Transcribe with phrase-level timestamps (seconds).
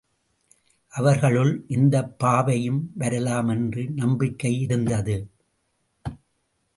[0.93, 5.17] அவர்களுள் இந்தப் பாவையும் வரலாம் என்ற நம்பிக்கை இருந்தது.